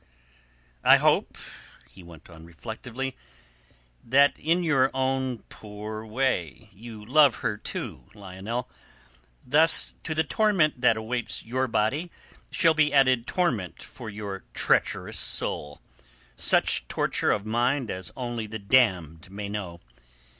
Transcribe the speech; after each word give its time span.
"I 0.83 0.97
hope," 0.97 1.37
he 1.87 2.01
went 2.01 2.27
on 2.27 2.43
reflectively, 2.43 3.15
"that 4.03 4.35
in 4.39 4.63
your 4.63 4.89
own 4.95 5.43
poor 5.47 6.03
way 6.03 6.69
you 6.73 7.05
love 7.05 7.35
her, 7.45 7.55
too, 7.55 8.05
Lionel. 8.15 8.67
Thus 9.45 9.93
to 10.01 10.15
the 10.15 10.23
torment 10.23 10.81
that 10.81 10.97
awaits 10.97 11.45
your 11.45 11.67
body 11.67 12.09
shall 12.49 12.73
be 12.73 12.91
added 12.91 13.27
torment 13.27 13.83
for 13.83 14.09
your 14.09 14.43
treacherous 14.55 15.19
soul—such 15.19 16.87
torture 16.87 17.29
of 17.29 17.45
mind 17.45 17.91
as 17.91 18.11
only 18.17 18.47
the 18.47 18.57
damned 18.57 19.29
may 19.29 19.49
know. 19.49 19.81